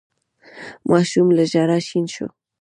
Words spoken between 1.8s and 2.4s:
شين شو.